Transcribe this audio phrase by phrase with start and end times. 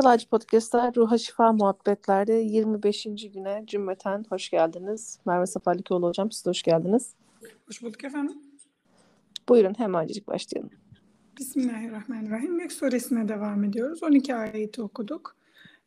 [0.00, 3.06] Çalacı Podcast'ta Ruha Şifa Muhabbetler'de 25.
[3.34, 5.18] güne cümleten hoş geldiniz.
[5.26, 7.14] Merve Safalikoğlu hocam siz de hoş geldiniz.
[7.66, 8.36] Hoş bulduk efendim.
[9.48, 10.70] Buyurun hemencik başlayalım.
[11.38, 12.56] Bismillahirrahmanirrahim.
[12.56, 14.02] Mülk suresine devam ediyoruz.
[14.02, 15.36] 12 ayeti okuduk.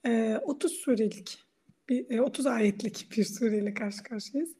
[0.05, 1.43] Ee, 30 surelik,
[1.89, 4.55] bir, 30 e, ayetlik bir sureyle karşı karşıyayız.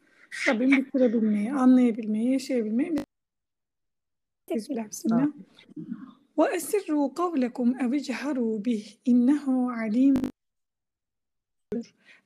[0.48, 2.96] Rabbim bitirebilmeyi, anlayabilmeyi, yaşayabilmeyi
[4.55, 5.27] Bismillah.
[6.37, 10.15] وَأَسِرُّوا قَوْلَكُمْ اَوْ اجْهَرُوا بِهِ اِنَّهُ عَلِيمٌ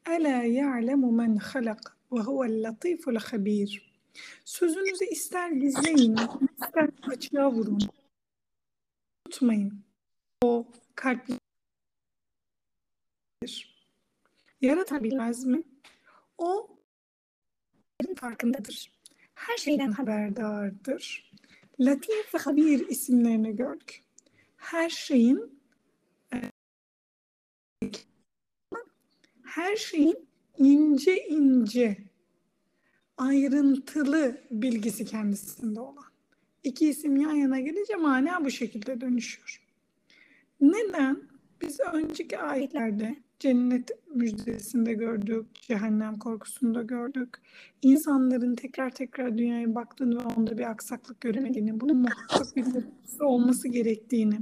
[0.09, 3.95] أَلَا يَعْلَمُ مَنْ خَلَقَ وَهُوَ اللَّطِيفُ الْخَبِيرُ
[4.45, 6.17] Sözünüzü ister gizleyin,
[6.63, 7.79] ister açığa vurun.
[9.27, 9.85] Unutmayın.
[10.45, 11.39] O kalpli
[14.61, 15.63] yaratabilmez mi?
[16.39, 16.77] O
[18.17, 18.93] farkındadır.
[19.35, 21.28] Her şeyden haberdardır.
[21.80, 24.04] Latif ve Habir isimlerini gördük.
[24.58, 25.60] Her şeyin
[29.44, 31.98] her şeyin ince ince
[33.18, 36.06] ayrıntılı bilgisi kendisinde olan.
[36.64, 39.62] İki isim yan yana gelince mana bu şekilde dönüşüyor.
[40.62, 41.30] Neden?
[41.62, 47.30] Biz önceki ayetlerde cennet müjdesinde gördük, cehennem korkusunda gördük.
[47.82, 52.66] İnsanların tekrar tekrar dünyaya baktığını ve onda bir aksaklık göremediğini, bunun muhakkak bir
[53.20, 54.40] olması gerektiğini,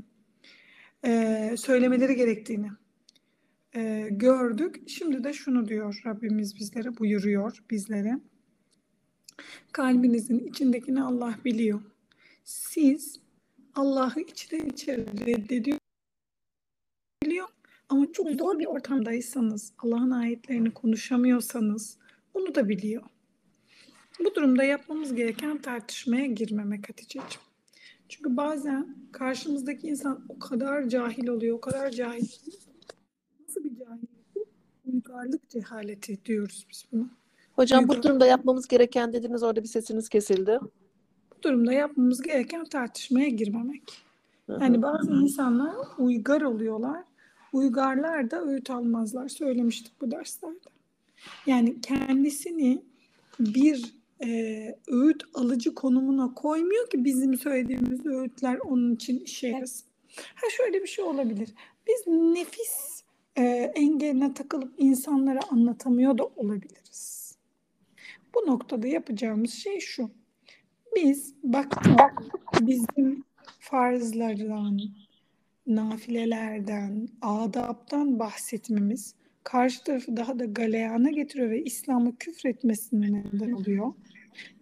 [1.05, 2.69] e, söylemeleri gerektiğini
[3.75, 4.89] e, gördük.
[4.89, 8.19] Şimdi de şunu diyor Rabbimiz bizlere, buyuruyor bizlere.
[9.71, 11.81] Kalbinizin içindekini Allah biliyor.
[12.43, 13.19] Siz
[13.75, 15.77] Allah'ı içten içe reddediyor
[17.23, 17.47] biliyor
[17.89, 21.97] ama çok zor bir ortamdaysanız, Allah'ın ayetlerini konuşamıyorsanız
[22.33, 23.03] onu da biliyor.
[24.19, 27.27] Bu durumda yapmamız gereken tartışmaya girmemek Hatice'ciğim.
[28.09, 32.27] Çünkü bazen karşımızdaki insan o kadar cahil oluyor, o kadar cahil.
[33.39, 34.09] Nasıl bir cahillik?
[34.85, 37.09] Uygarlık cehaleti diyoruz biz buna.
[37.53, 40.59] Hocam bu durumda yapmamız gereken dediniz orada bir sesiniz kesildi.
[41.37, 43.83] Bu durumda yapmamız gereken tartışmaya girmemek.
[44.47, 47.03] Yani bazı insanlar uygar oluyorlar.
[47.57, 49.27] Uygarlar da öğüt almazlar.
[49.27, 50.69] Söylemiştik bu derslerde.
[51.45, 52.81] Yani kendisini
[53.39, 59.87] bir e, öğüt alıcı konumuna koymuyor ki bizim söylediğimiz öğütler onun için işe yarasın.
[60.35, 61.53] Ha şöyle bir şey olabilir.
[61.87, 63.03] Biz nefis
[63.35, 63.43] e,
[63.75, 67.37] engeline takılıp insanlara anlatamıyor da olabiliriz.
[68.35, 70.09] Bu noktada yapacağımız şey şu.
[70.95, 71.91] Biz baktık
[72.61, 73.23] bizim
[73.59, 74.79] farzlardan,
[75.67, 83.93] nafilelerden, adaptan bahsetmemiz karşı tarafı daha da galeyana getiriyor ve İslam'ı küfretmesine neden oluyor.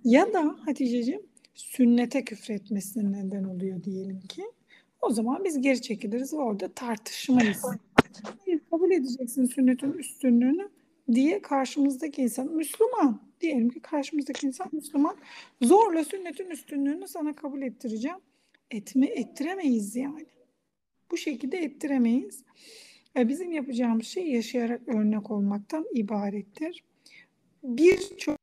[0.03, 1.21] Ya da Hatice'ciğim
[1.53, 4.43] sünnete küfretmesine neden oluyor diyelim ki.
[5.01, 7.65] O zaman biz geri çekiliriz ve orada tartışmayız.
[8.71, 10.69] kabul edeceksin sünnetin üstünlüğünü
[11.11, 15.17] diye karşımızdaki insan Müslüman diyelim ki karşımızdaki insan Müslüman
[15.61, 18.17] zorla sünnetin üstünlüğünü sana kabul ettireceğim.
[18.71, 20.25] Etme ettiremeyiz yani.
[21.11, 22.43] Bu şekilde ettiremeyiz.
[23.17, 26.83] E bizim yapacağımız şey yaşayarak örnek olmaktan ibarettir.
[27.63, 28.37] Birçok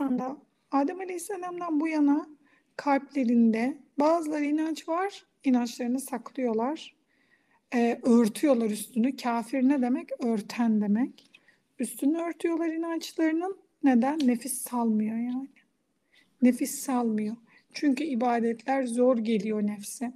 [0.00, 0.36] insanda
[0.70, 2.28] Adem Aleyhisselam'dan bu yana
[2.76, 6.96] kalplerinde bazıları inanç var, inançlarını saklıyorlar.
[7.74, 9.16] E, örtüyorlar üstünü.
[9.16, 10.08] Kafir ne demek?
[10.24, 11.30] Örten demek.
[11.78, 13.58] Üstünü örtüyorlar inançlarının.
[13.84, 14.18] Neden?
[14.26, 15.48] Nefis salmıyor yani.
[16.42, 17.36] Nefis salmıyor.
[17.72, 20.12] Çünkü ibadetler zor geliyor nefse.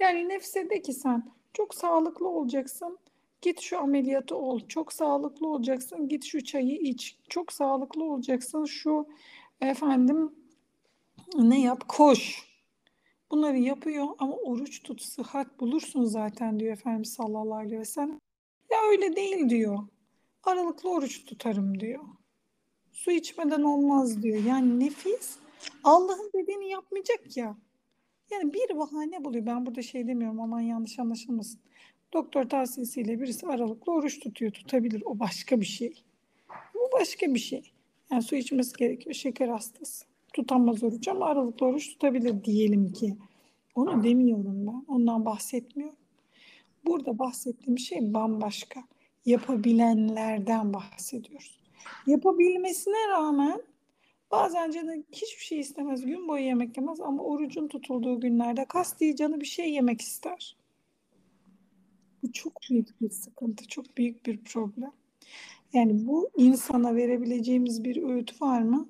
[0.00, 2.98] Yani nefse de ki sen çok sağlıklı olacaksın.
[3.42, 4.60] Git şu ameliyatı ol.
[4.68, 6.08] Çok sağlıklı olacaksın.
[6.08, 7.18] Git şu çayı iç.
[7.28, 8.64] Çok sağlıklı olacaksın.
[8.64, 9.06] Şu
[9.60, 10.34] efendim
[11.38, 11.88] ne yap?
[11.88, 12.46] Koş.
[13.30, 18.20] Bunları yapıyor ama oruç tut, sıhhat bulursun zaten diyor Efendimiz sallallahu aleyhi ve sellem.
[18.70, 19.78] Ya öyle değil diyor.
[20.42, 22.04] Aralıklı oruç tutarım diyor.
[22.92, 24.44] Su içmeden olmaz diyor.
[24.44, 25.36] Yani nefis
[25.84, 27.56] Allah'ın dediğini yapmayacak ya.
[28.30, 29.46] Yani bir bahane buluyor.
[29.46, 31.60] Ben burada şey demiyorum aman yanlış anlaşılmasın.
[32.12, 34.52] Doktor tavsiyesiyle birisi aralıklı oruç tutuyor.
[34.52, 35.02] Tutabilir.
[35.06, 36.02] O başka bir şey.
[36.74, 37.72] Bu başka bir şey.
[38.10, 39.14] Yani su içmesi gerekiyor.
[39.14, 40.04] Şeker hastası.
[40.32, 43.16] Tutamaz oruç ama aralıklı oruç tutabilir diyelim ki.
[43.74, 44.84] Onu demiyorum ben.
[44.88, 45.96] Ondan bahsetmiyorum.
[46.86, 48.84] Burada bahsettiğim şey bambaşka.
[49.26, 51.58] Yapabilenlerden bahsediyoruz.
[52.06, 53.62] Yapabilmesine rağmen
[54.30, 56.06] bazen canı hiçbir şey istemez.
[56.06, 60.56] Gün boyu yemek yemez ama orucun tutulduğu günlerde kasti canı bir şey yemek ister.
[62.22, 64.92] Bu çok büyük bir sıkıntı, çok büyük bir problem.
[65.72, 68.88] Yani bu insana verebileceğimiz bir öğüt var mı?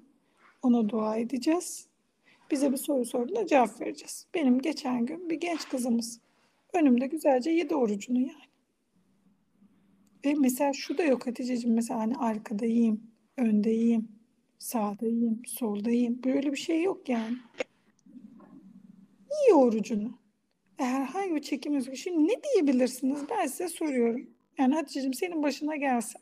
[0.63, 1.87] Ona dua edeceğiz.
[2.51, 4.27] Bize bir soru sorduğunda cevap vereceğiz.
[4.35, 6.21] Benim geçen gün bir genç kızımız
[6.73, 8.47] önümde güzelce yedi orucunu yani.
[10.25, 13.01] Ve mesela şu da yok Hatice'ciğim mesela hani arkadayım,
[13.37, 14.16] öndeyim,
[14.59, 16.23] sağdayım, soldayım.
[16.25, 17.37] Böyle bir şey yok yani.
[19.31, 20.19] İyi orucunu.
[20.77, 21.97] Herhangi bir çekim özgü.
[21.97, 23.21] Şimdi ne diyebilirsiniz?
[23.31, 24.31] Ben size soruyorum.
[24.59, 26.19] Yani Hatice'ciğim senin başına gelse.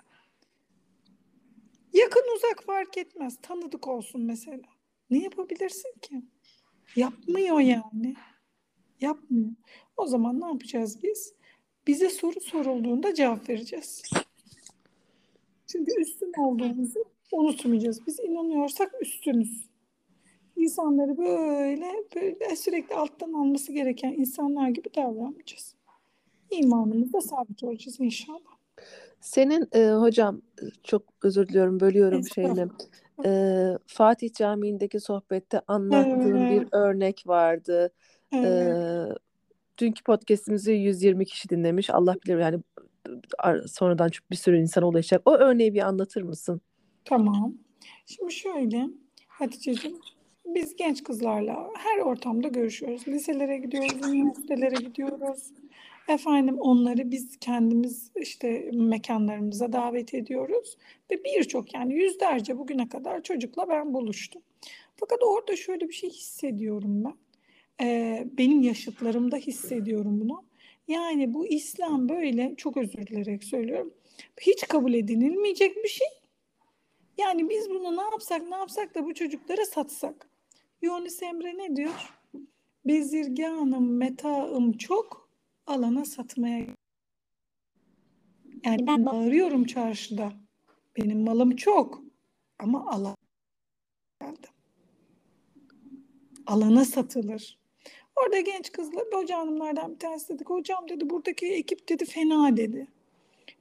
[1.92, 3.38] Yakın uzak fark etmez.
[3.42, 4.62] Tanıdık olsun mesela.
[5.10, 6.22] Ne yapabilirsin ki?
[6.96, 8.14] Yapmıyor yani.
[9.00, 9.50] Yapmıyor.
[9.96, 11.34] O zaman ne yapacağız biz?
[11.86, 14.02] Bize soru sorulduğunda cevap vereceğiz.
[15.66, 18.06] Çünkü üstün olduğumuzu unutmayacağız.
[18.06, 19.68] Biz inanıyorsak üstünüz.
[20.56, 21.86] İnsanları böyle,
[22.16, 25.74] böyle sürekli alttan alması gereken insanlar gibi davranmayacağız.
[26.50, 28.54] İmanımızda sabit olacağız inşallah.
[29.20, 30.42] Senin e, hocam
[30.82, 32.66] çok özür diliyorum bölüyorum şeyini.
[33.24, 33.30] E,
[33.86, 36.50] Fatih Camii'ndeki sohbette anlattığın Evet.
[36.62, 37.92] bir örnek vardı.
[38.32, 39.16] E, Evet.
[39.78, 41.90] dünkü podcast'imizi 120 kişi dinlemiş.
[41.90, 42.60] Allah bilir yani
[43.66, 45.22] sonradan çok bir sürü insana ulaşacak.
[45.24, 46.60] O örneği bir anlatır mısın?
[47.04, 47.54] Tamam.
[48.06, 48.86] Şimdi şöyle
[49.28, 49.98] Hatice'ciğim
[50.46, 53.08] biz genç kızlarla her ortamda görüşüyoruz.
[53.08, 55.52] Liselere gidiyoruz, üniversitelere gidiyoruz.
[56.08, 60.76] Efendim onları biz kendimiz işte mekanlarımıza davet ediyoruz.
[61.10, 64.42] Ve birçok yani yüzlerce bugüne kadar çocukla ben buluştum.
[64.96, 67.14] Fakat orada şöyle bir şey hissediyorum ben.
[67.80, 70.44] Ee, benim yaşıtlarımda hissediyorum bunu.
[70.88, 73.94] Yani bu İslam böyle çok özür dilerek söylüyorum.
[74.40, 76.08] Hiç kabul edilmeyecek bir şey.
[77.18, 80.28] Yani biz bunu ne yapsak ne yapsak da bu çocuklara satsak.
[80.82, 82.14] Yunus Emre ne diyor?
[82.84, 85.28] Bezirganım, metaım çok,
[85.66, 86.66] alana satmaya.
[88.64, 90.32] Yani ben bağırıyorum çarşıda.
[90.96, 92.02] Benim malım çok
[92.58, 93.16] ama alan
[94.20, 94.46] geldi.
[96.46, 97.58] Alana satılır.
[98.16, 100.50] Orada genç kızla hoca hanımlardan bir tanesi dedik.
[100.50, 102.86] Hocam dedi buradaki ekip dedi fena dedi.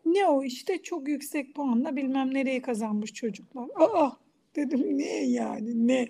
[0.06, 3.70] Ne o işte çok yüksek puanla bilmem nereye kazanmış çocuklar.
[3.76, 4.12] Aa
[4.56, 6.08] dedim ne yani ne?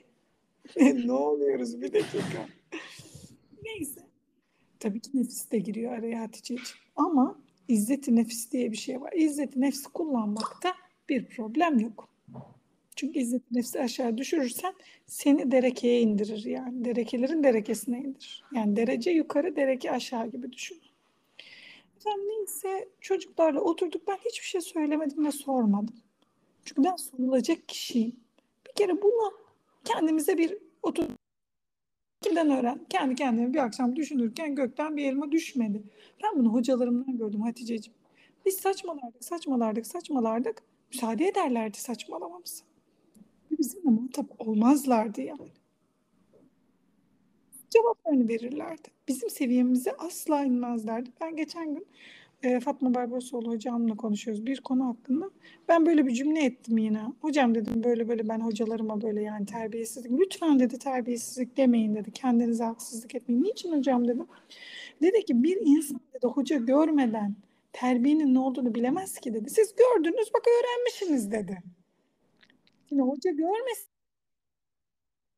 [1.05, 2.47] ne oluyoruz bir dakika.
[3.63, 4.01] Neyse.
[4.79, 6.61] Tabii ki nefis de giriyor araya Hatice'ciğim.
[6.95, 9.13] Ama izzeti nefis diye bir şey var.
[9.13, 10.73] İzzeti nefsi kullanmakta
[11.09, 12.09] bir problem yok.
[12.95, 14.73] Çünkü izzeti nefsi aşağı düşürürsen
[15.05, 16.85] seni derekeye indirir yani.
[16.85, 18.43] Derekelerin derekesine indirir.
[18.55, 20.77] Yani derece yukarı, dereke aşağı gibi düşün.
[22.03, 24.07] Efendim neyse çocuklarla oturduk.
[24.07, 25.95] Ben hiçbir şey söylemedim ve sormadım.
[26.65, 28.15] Çünkü ben sorulacak kişiyim.
[28.67, 29.33] Bir kere bunu
[29.85, 31.05] kendimize bir otur
[32.21, 32.85] kimden öğren?
[32.89, 35.83] Kendi kendime bir akşam düşünürken gökten bir elma düşmedi.
[36.23, 37.97] Ben bunu hocalarımdan gördüm Hatice'ciğim.
[38.45, 40.63] Biz saçmalardık, saçmalardık, saçmalardık.
[40.93, 42.65] Müsaade ederlerdi saçmalamamıza.
[43.59, 45.62] Bizimle muhatap olmazlardı yani.
[47.73, 48.87] Cevaplarını verirlerdi.
[49.07, 51.09] Bizim seviyemize asla inmezlerdi.
[51.21, 51.87] Ben geçen gün
[52.43, 55.29] e, Fatma Barbarosoğlu hocamla konuşuyoruz bir konu hakkında.
[55.67, 57.01] Ben böyle bir cümle ettim yine.
[57.21, 60.11] Hocam dedim böyle böyle ben hocalarıma böyle yani terbiyesizlik.
[60.19, 62.11] Lütfen dedi terbiyesizlik demeyin dedi.
[62.11, 63.43] Kendinize haksızlık etmeyin.
[63.43, 64.27] Niçin hocam dedim.
[65.01, 67.35] Dedi ki bir insan dedi hoca görmeden
[67.73, 69.49] terbiyenin ne olduğunu bilemez ki dedi.
[69.49, 71.63] Siz gördünüz bak öğrenmişsiniz dedi.
[72.89, 73.92] Şimdi hoca görmesin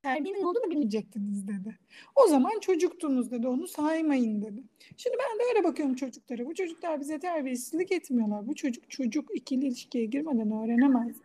[0.05, 1.79] terbiyenin olduğunu bilmeyecektiniz dedi.
[2.15, 3.47] O zaman çocuktunuz dedi.
[3.47, 4.63] Onu saymayın dedi.
[4.97, 6.45] Şimdi ben de öyle bakıyorum çocuklara.
[6.45, 8.47] Bu çocuklar bize terbiyesizlik etmiyorlar.
[8.47, 11.15] Bu çocuk çocuk ikili ilişkiye girmeden öğrenemez.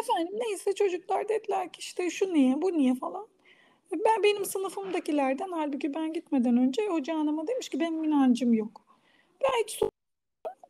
[0.00, 3.26] Efendim neyse çocuklar dediler ki işte şu niye bu niye falan.
[3.92, 8.98] Ben benim sınıfımdakilerden halbuki ben gitmeden önce hoca hanıma demiş ki benim inancım yok.
[9.42, 9.80] Ben hiç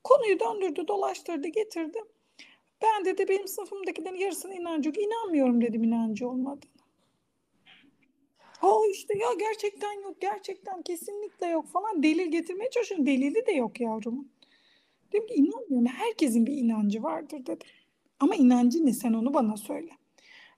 [0.04, 1.99] konuyu döndürdü dolaştırdı getirdi.
[2.83, 4.99] Ben dedi benim sınıfımdakilerin yarısının inancı yok.
[4.99, 6.71] İnanmıyorum dedim inancı olmadığını.
[8.62, 13.06] Aa işte ya gerçekten yok, gerçekten kesinlikle yok falan delil getirmeye çalışıyorum.
[13.06, 14.30] Delili de yok yavrumun.
[15.12, 15.87] Dedim ki inanmıyorum.
[15.87, 17.68] Herkesin bir inancı vardır dedim.
[18.21, 19.90] Ama inancı ne sen onu bana söyle.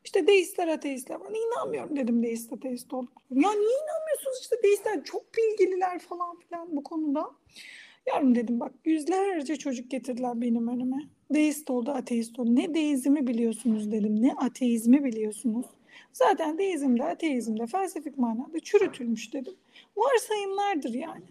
[0.05, 1.31] İşte deistler, ateistler var.
[1.31, 3.47] İnanmıyorum dedim deist, ateist olduklarına.
[3.47, 7.31] Ya niye inanmıyorsunuz işte deistler çok bilgililer falan filan bu konuda.
[8.09, 10.97] Yavrum dedim bak yüzlerce çocuk getirdiler benim önüme.
[11.35, 12.57] Deist oldu, ateist oldu.
[12.57, 15.67] Ne deizmi biliyorsunuz dedim, ne ateizmi biliyorsunuz.
[16.13, 19.55] Zaten deizmde, ateizmde felsefik manada çürütülmüş dedim.
[19.97, 21.25] Varsayımlardır yani.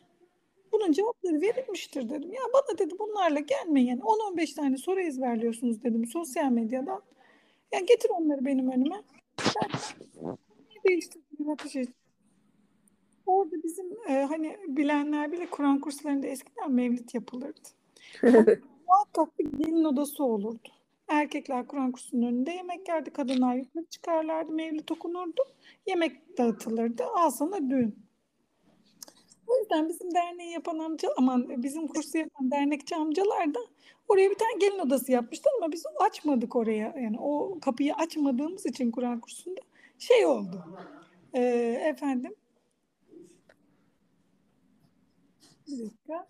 [0.71, 2.33] Bunun cevapları verilmiştir dedim.
[2.33, 3.97] Ya bana dedi bunlarla gelmeyin.
[3.97, 7.01] 10-15 tane soru ezberliyorsunuz dedim sosyal medyadan.
[7.71, 9.03] Ya getir onları benim önüme.
[9.39, 9.69] Ben
[10.75, 11.75] ne değiştirdim ateş
[13.27, 17.69] Orada bizim e, hani bilenler bile Kur'an kurslarında eskiden mevlit yapılırdı.
[18.87, 20.69] Muhakkak bir gelin odası olurdu.
[21.07, 23.09] Erkekler Kur'an kursunun önünde yemek yerdi.
[23.09, 24.51] Kadınlar yukarı çıkarlardı.
[24.51, 25.41] Mevlit okunurdu.
[25.87, 27.03] Yemek dağıtılırdı.
[27.05, 27.95] Al sana düğün.
[29.47, 33.59] O yüzden bizim derneği yapan amca, aman bizim kursu yapan dernekçi amcalar da
[34.07, 36.93] oraya bir tane gelin odası yapmışlar ama biz açmadık oraya.
[37.01, 39.61] Yani o kapıyı açmadığımız için Kur'an kursunda
[39.99, 40.65] şey oldu.
[41.33, 41.41] Ee,
[41.89, 42.33] efendim.
[45.67, 46.27] Bir dakika.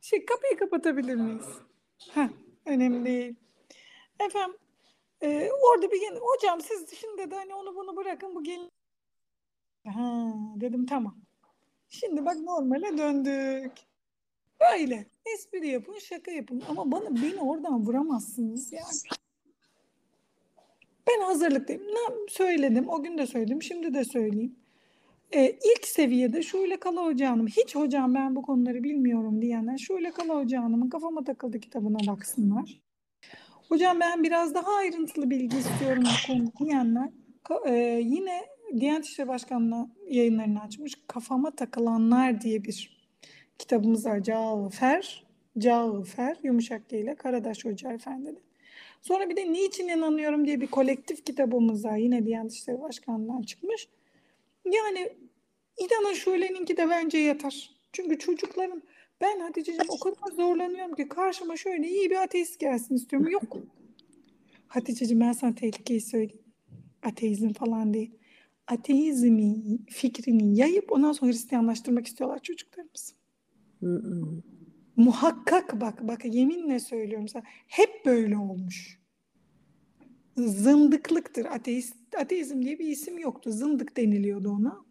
[0.00, 1.46] Şey kapıyı kapatabilir miyiz?
[2.10, 2.30] Ha,
[2.66, 3.34] önemli değil.
[4.20, 4.56] Efendim
[5.22, 6.20] e, orada bir gelin.
[6.20, 8.70] Hocam siz şimdi de hani onu bunu bırakın bu gelin.
[9.86, 11.16] Ha, dedim tamam.
[11.88, 13.72] Şimdi bak normale döndük.
[14.60, 19.16] Böyle espri yapın, şaka yapın ama bana beni oradan vuramazsınız yani.
[21.08, 21.82] Ben hazırlıktayım.
[21.82, 24.56] Ne söyledim, o gün de söyledim, şimdi de söyleyeyim.
[25.34, 30.10] Ee, ilk seviyede Şule Kala Hoca Hanım, hiç hocam ben bu konuları bilmiyorum diyenler Şule
[30.10, 32.80] Kala Hoca Hanım'ın kafama takıldı kitabına baksınlar.
[33.68, 37.08] Hocam ben biraz daha ayrıntılı bilgi istiyorum bu konuda diyenler
[37.66, 37.74] e,
[38.04, 38.42] yine
[38.80, 43.06] Diyanet İşleri Başkanlığı yayınlarını açmış Kafama Takılanlar diye bir
[43.58, 44.22] kitabımız var.
[44.22, 45.26] Cağıfer,
[45.58, 48.42] Cağıfer, Yumuşak ile Karadaş Hoca Efendi'nin.
[49.02, 51.96] Sonra bir de Niçin İnanıyorum diye bir kolektif kitabımız var.
[51.96, 53.88] Yine Diyanet İşleri Başkanlığı'ndan çıkmış.
[54.64, 55.08] Yani
[55.78, 57.70] İnanın Şule'ninki de bence yeter.
[57.92, 58.82] Çünkü çocukların
[59.20, 63.30] ben Hatice'ciğim o kadar zorlanıyorum ki karşıma şöyle iyi bir ateist gelsin istiyorum.
[63.30, 63.56] Yok.
[64.68, 66.44] Hatice'ciğim ben sana tehlikeyi söyleyeyim.
[67.02, 68.18] Ateizm falan değil.
[68.66, 69.56] Ateizmi
[69.90, 73.14] fikrini yayıp ondan sonra Hristiyanlaştırmak istiyorlar çocuklarımız.
[74.96, 77.42] Muhakkak bak bak yeminle söylüyorum sana.
[77.66, 79.00] Hep böyle olmuş.
[80.36, 81.44] Zındıklıktır.
[81.44, 83.52] Ateist, ateizm diye bir isim yoktu.
[83.52, 84.83] Zındık deniliyordu ona.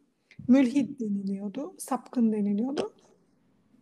[0.48, 1.76] Mülhid deniliyordu.
[1.78, 2.94] Sapkın deniliyordu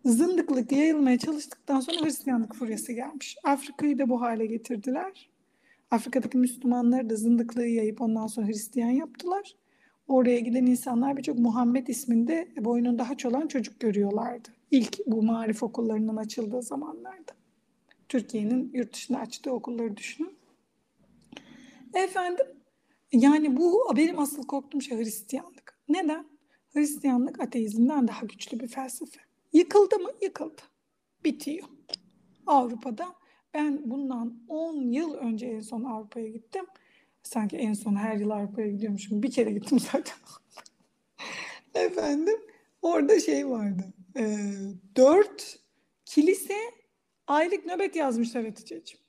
[0.05, 3.37] zındıklık yayılmaya çalıştıktan sonra Hristiyanlık furyası gelmiş.
[3.43, 5.29] Afrika'yı da bu hale getirdiler.
[5.91, 9.55] Afrika'daki Müslümanları da zındıklığı yayıp ondan sonra Hristiyan yaptılar.
[10.07, 14.49] Oraya giden insanlar birçok Muhammed isminde boynunda haç olan çocuk görüyorlardı.
[14.71, 17.31] İlk bu marif okullarının açıldığı zamanlarda.
[18.09, 20.37] Türkiye'nin yurt dışına açtığı okulları düşünün.
[21.93, 22.45] Efendim,
[23.11, 25.79] yani bu benim asıl korktuğum şey Hristiyanlık.
[25.89, 26.30] Neden?
[26.73, 29.19] Hristiyanlık ateizmden daha güçlü bir felsefe.
[29.53, 30.09] Yıkıldı mı?
[30.21, 30.61] Yıkıldı.
[31.23, 31.67] Bitiyor.
[32.47, 33.15] Avrupa'da
[33.53, 36.65] ben bundan 10 yıl önce en son Avrupa'ya gittim.
[37.23, 39.23] Sanki en son her yıl Avrupa'ya gidiyormuşum.
[39.23, 40.17] Bir kere gittim zaten.
[41.73, 42.39] Efendim
[42.81, 43.93] orada şey vardı.
[44.17, 44.53] E,
[44.95, 45.59] dört
[46.05, 46.57] kilise
[47.27, 49.03] aylık nöbet yazmışlar Hatice'ciğim.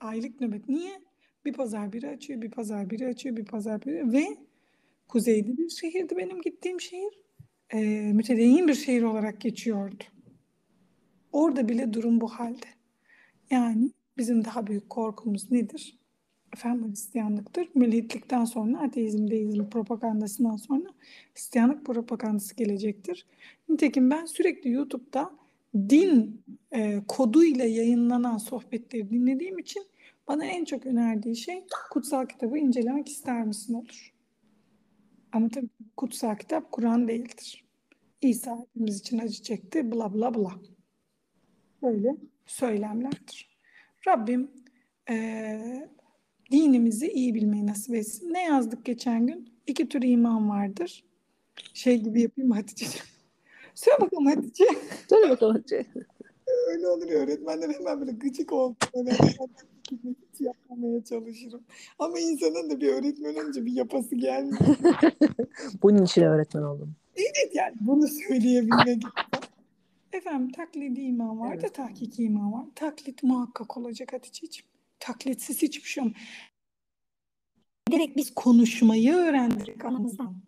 [0.00, 0.68] Aylık nöbet.
[0.68, 1.00] Niye?
[1.44, 4.38] Bir pazar biri açıyor, bir pazar biri açıyor, bir pazar biri ve
[5.10, 7.20] kuzeyde bir şehirdi benim gittiğim şehir
[7.70, 7.80] e,
[8.12, 10.04] mütedeyyin bir şehir olarak geçiyordu.
[11.32, 12.66] Orada bile durum bu halde.
[13.50, 15.98] Yani bizim daha büyük korkumuz nedir?
[16.54, 17.68] Efendim Hristiyanlıktır.
[17.74, 20.88] Milliyetlikten sonra ateizm, deizm propagandasından sonra
[21.34, 23.26] Hristiyanlık propagandası gelecektir.
[23.68, 25.30] Nitekim ben sürekli YouTube'da
[25.74, 29.86] din e, koduyla yayınlanan sohbetleri dinlediğim için
[30.28, 34.12] bana en çok önerdiği şey kutsal kitabı incelemek ister misin olur.
[35.32, 37.64] Ama tabii kutsal kitap Kur'an değildir.
[38.20, 40.50] İsa hepimiz için acı çekti bla bla bla.
[41.82, 43.58] Böyle söylemlerdir.
[44.06, 44.50] Rabbim
[45.10, 45.88] e,
[46.50, 48.32] dinimizi iyi bilmeyi nasip etsin.
[48.32, 49.52] Ne yazdık geçen gün?
[49.66, 51.04] İki tür iman vardır.
[51.74, 52.86] Şey gibi yapayım Hatice.
[53.74, 54.64] Söyle bakalım Hatice.
[55.08, 55.86] Söyle bakalım Hatice.
[56.68, 58.76] Öyle olur ya öğretmenler hemen böyle gıcık oldu.
[59.90, 61.62] hiç yapmamaya çalışırım.
[61.98, 64.76] Ama insanın da bir öğretmen önce bir yapası gelmiyor.
[65.82, 66.94] Bunun için öğretmen oldum.
[67.16, 69.02] Evet yani bunu söyleyebilmek.
[70.12, 71.74] Efendim taklidi iman var da evet.
[71.74, 72.66] tahkiki iman var.
[72.74, 74.70] Taklit muhakkak olacak Hatice'ciğim.
[75.00, 76.16] Taklitsiz hiçbir şey olmaz.
[77.90, 80.42] Direkt biz konuşmayı öğrendik anamızdan.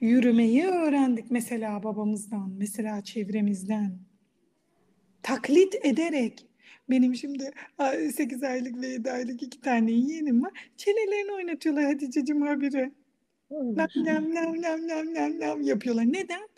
[0.00, 3.98] Yürümeyi öğrendik mesela babamızdan, mesela çevremizden.
[5.22, 6.46] Taklit ederek
[6.90, 7.50] benim şimdi
[8.12, 10.52] 8 aylık ve 7 aylık iki tane yeğenim var.
[10.76, 12.92] Çenelerini oynatıyorlar Hatice'cim habire.
[13.50, 16.04] Nam nam nam nam nam nam nam yapıyorlar.
[16.12, 16.48] Neden?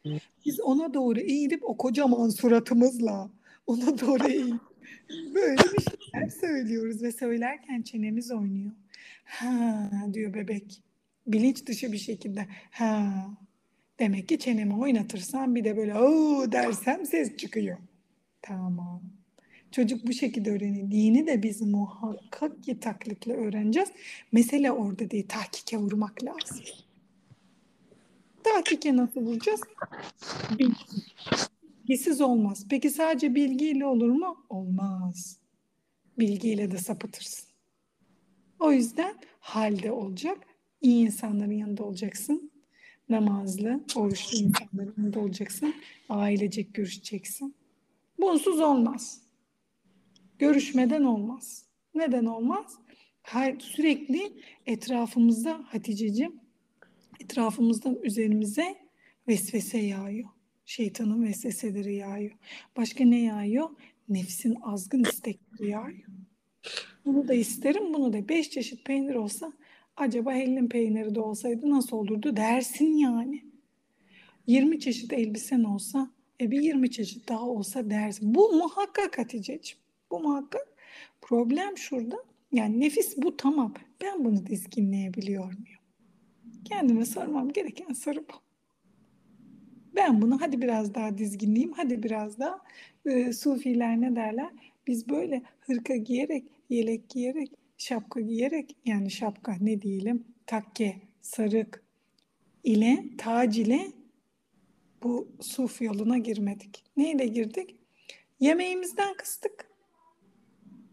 [0.47, 3.31] Biz ona doğru eğilip o kocaman suratımızla
[3.67, 4.61] ona doğru eğilip
[5.35, 8.73] böyle bir şeyler söylüyoruz ve söylerken çenemiz oynuyor.
[9.25, 10.83] Ha diyor bebek.
[11.27, 12.47] Bilinç dışı bir şekilde.
[12.71, 13.13] Ha
[13.99, 17.79] demek ki çenemi oynatırsam bir de böyle o dersem ses çıkıyor.
[18.43, 19.03] Tamam.
[19.73, 20.91] Çocuk bu şekilde öğreniyor.
[20.91, 23.89] Dini de biz muhakkak ki taklitle öğreneceğiz.
[24.33, 25.27] Mesele orada değil.
[25.29, 26.65] Tahkike vurmak lazım.
[28.45, 29.61] Tahkike nasıl vuracağız?
[30.59, 30.75] Bilgi.
[31.89, 32.67] Bilgisiz olmaz.
[32.71, 34.47] Peki sadece bilgiyle olur mu?
[34.49, 35.39] Olmaz.
[36.19, 37.49] Bilgiyle de sapıtırsın.
[38.61, 40.39] O yüzden halde olacak.
[40.81, 42.51] İyi insanların yanında olacaksın.
[43.09, 45.75] namazlı, oruçlu insanların yanında olacaksın.
[46.09, 47.55] Ailecek görüşeceksin.
[48.21, 49.22] Bunsuz olmaz.
[50.43, 51.67] Görüşmeden olmaz.
[51.95, 52.79] Neden olmaz?
[53.23, 54.33] Her sürekli
[54.67, 56.41] etrafımızda Haticeciğim
[57.21, 58.77] etrafımızdan üzerimize
[59.29, 60.29] vesvese yağıyor.
[60.67, 62.33] Şeytanın vesveseleri yağıyor.
[62.77, 63.71] Başka ne yağıyor?
[64.09, 66.09] Nefsin azgın istekleri yağıyor.
[67.05, 68.29] Bunu da isterim, bunu da.
[68.29, 69.53] Beş çeşit peynir olsa
[69.97, 73.45] acaba hellim peyniri de olsaydı nasıl olurdu dersin yani.
[74.47, 78.35] 20 çeşit elbisen olsa e bir 20 çeşit daha olsa dersin.
[78.35, 79.82] Bu muhakkak Hatice'ciğim.
[80.13, 80.69] Bu muhakkak.
[81.21, 82.17] Problem şurada.
[82.53, 83.75] Yani nefis bu tamam.
[84.03, 85.83] Ben bunu dizginleyebiliyor muyum?
[86.65, 88.35] Kendime sormam gereken soru bu.
[89.97, 92.61] Ben bunu hadi biraz daha dizginleyeyim, hadi biraz daha
[93.07, 94.51] e, sufiler ne derler?
[94.87, 101.85] Biz böyle hırka giyerek, yelek giyerek, şapka giyerek yani şapka ne diyelim takke, sarık
[102.65, 103.87] ile tac ile
[105.03, 106.85] bu suf yoluna girmedik.
[106.97, 107.77] Neyle girdik?
[108.41, 109.72] Yemeğimizden kıstık.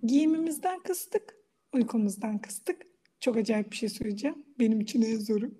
[0.03, 1.35] Giyimimizden kıstık.
[1.73, 2.87] Uykumuzdan kıstık.
[3.19, 4.45] Çok acayip bir şey söyleyeceğim.
[4.59, 5.51] Benim için en zoru.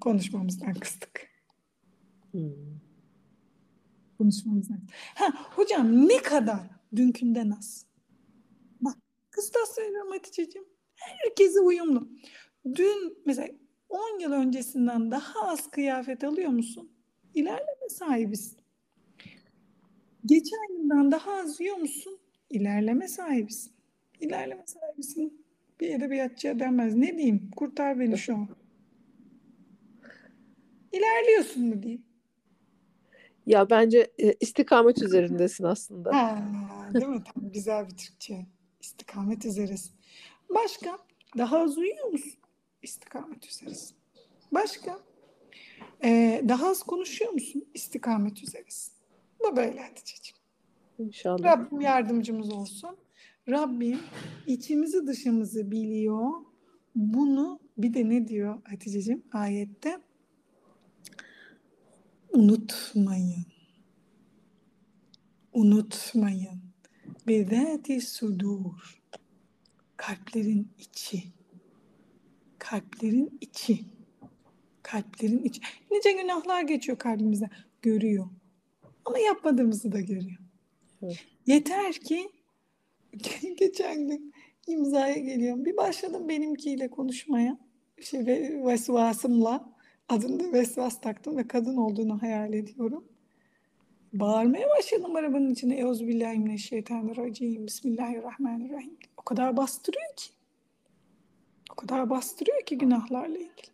[0.00, 1.28] Konuşmamızdan kıstık.
[2.30, 2.52] Hmm.
[4.18, 4.80] Konuşmamızdan.
[5.14, 5.26] Ha,
[5.56, 6.60] hocam ne kadar
[6.96, 7.86] dünkünden az.
[8.80, 8.96] Bak
[9.30, 10.68] kıstas söylüyorum Hatice'ciğim.
[10.94, 12.08] Herkese uyumlu.
[12.74, 13.48] Dün mesela
[13.88, 16.92] 10 yıl öncesinden daha az kıyafet alıyor musun?
[17.34, 18.58] İlerleme sahibisin.
[20.26, 22.18] Geçen günden daha az yiyor musun?
[22.52, 23.72] İlerleme sahibisin.
[24.20, 25.44] İlerleme sahibisin.
[25.80, 26.94] Bir edebiyatçıya denmez.
[26.94, 27.50] Ne diyeyim?
[27.56, 28.48] Kurtar beni şu an.
[30.92, 32.02] İlerliyorsun mu diyeyim?
[33.46, 36.14] Ya bence e, istikamet üzerindesin aslında.
[36.14, 36.44] Ha,
[36.94, 37.22] değil mi?
[37.34, 38.46] Tam güzel bir Türkçe.
[38.80, 39.92] İstikamet üzeresin.
[40.54, 40.98] Başka?
[41.38, 42.32] Daha az uyuyor musun?
[42.82, 43.96] İstikamet üzeresin.
[44.52, 44.98] Başka?
[46.04, 47.64] Ee, daha az konuşuyor musun?
[47.74, 48.92] İstikamet üzeresin.
[49.40, 50.21] Bu böyle Hatice'ciğim.
[51.06, 51.44] İnşallah.
[51.44, 52.96] Rabbim yardımcımız olsun.
[53.48, 53.98] Rabbim
[54.46, 56.30] içimizi dışımızı biliyor.
[56.94, 59.98] Bunu bir de ne diyor Hatice'ciğim ayette?
[62.32, 63.44] Unutmayın.
[65.52, 66.62] Unutmayın.
[67.28, 69.02] Bedati sudur.
[69.96, 71.22] Kalplerin içi.
[72.58, 73.84] Kalplerin içi.
[74.82, 75.60] Kalplerin içi.
[75.90, 77.50] Nice günahlar geçiyor kalbimize.
[77.82, 78.28] Görüyor.
[79.04, 80.41] Ama yapmadığımızı da görüyor.
[81.46, 82.30] Yeter ki
[83.58, 84.32] geçen gün
[84.66, 85.64] imzaya geliyorum.
[85.64, 87.58] Bir başladım benimkiyle konuşmaya.
[88.00, 89.72] Şey, ve- vesvasımla.
[90.08, 93.04] Adını vesvas taktım ve kadın olduğunu hayal ediyorum.
[94.12, 95.76] Bağırmaya başladım arabanın içine.
[95.76, 97.66] Euzubillahimineşşeytanirracim.
[97.66, 98.96] Bismillahirrahmanirrahim.
[99.16, 100.30] O kadar bastırıyor ki.
[101.72, 103.72] O kadar bastırıyor ki günahlarla ilgili.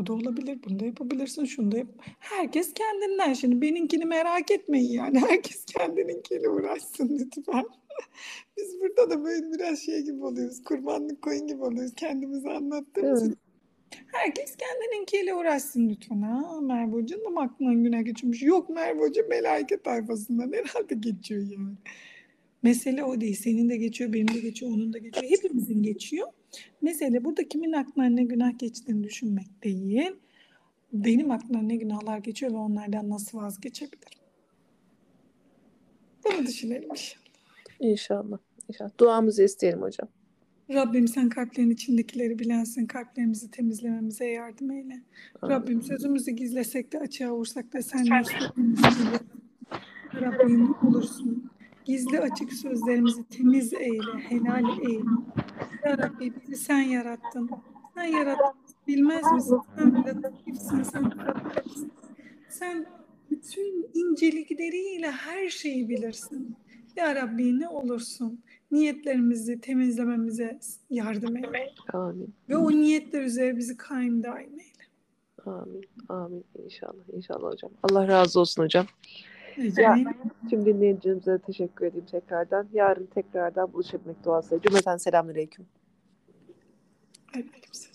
[0.00, 0.58] O da olabilir.
[0.64, 1.44] Bunu da yapabilirsin.
[1.44, 1.88] Şunu da yap.
[2.18, 3.32] Herkes kendinden.
[3.32, 5.18] Şimdi benimkini merak etmeyin yani.
[5.28, 7.64] Herkes kendininkiyle uğraşsın lütfen.
[8.56, 10.64] Biz burada da böyle biraz şey gibi oluyoruz.
[10.64, 11.92] Kurbanlık koyun gibi oluyoruz.
[11.96, 13.38] Kendimizi anlattığımız Evet.
[14.06, 16.22] Herkes kendininkiyle uğraşsın lütfen.
[16.22, 18.42] Ha, Merve Hoca'nın da mı aklından güne geçirmiş?
[18.42, 21.74] Yok Merve Hoca melaike tayfasından herhalde geçiyor yani.
[22.62, 23.34] Mesele o değil.
[23.34, 25.30] Senin de geçiyor, benim de geçiyor, onun da geçiyor.
[25.30, 26.28] Hepimizin geçiyor.
[26.82, 30.12] Mesele burada kimin aklına ne günah geçtiğini düşünmek değil.
[30.92, 34.18] Benim aklımdan ne günahlar geçiyor ve onlardan nasıl vazgeçebilirim?
[36.24, 37.24] Bunu düşünelim inşallah.
[37.80, 38.38] İnşallah.
[38.68, 38.90] İnşallah.
[38.98, 40.08] Duamızı isteyelim hocam.
[40.74, 42.86] Rabbim sen kalplerin içindekileri bilensin.
[42.86, 45.02] Kalplerimizi temizlememize yardım eyle.
[45.42, 45.54] Amin.
[45.54, 48.06] Rabbim sözümüzü gizlesek de açığa vursak da sen.
[50.14, 51.50] Rabbim olursun.
[51.84, 55.04] Gizli açık sözlerimizi temiz eyle, helal eyle.
[55.84, 57.50] Ya Rabbi bizi sen yarattın.
[57.94, 58.60] Sen yarattın.
[58.88, 59.60] Bilmez misin?
[59.76, 61.12] Sen latifsin, sen.
[62.48, 62.86] Sen
[63.30, 66.56] bütün incelikleriyle her şeyi bilirsin.
[66.96, 68.40] Ya Rabbi ne olursun
[68.70, 70.58] niyetlerimizi temizlememize
[70.90, 71.72] yardım eyle.
[71.92, 72.34] Amin.
[72.48, 74.70] Ve o niyetler üzere bizi kaim daim eyle.
[75.46, 75.84] Amin.
[76.08, 76.44] Amin.
[76.64, 77.14] İnşallah.
[77.16, 77.70] İnşallah hocam.
[77.82, 78.86] Allah razı olsun hocam.
[79.58, 80.08] Ecmaîn.
[80.50, 82.68] Tüm dinleyicilerimize teşekkür edeyim tekrardan.
[82.72, 84.62] Yarın tekrardan buluşabilmek duasıyla.
[84.62, 85.66] Cümleten selamünaleyküm.
[87.34, 87.89] Aleykümselam.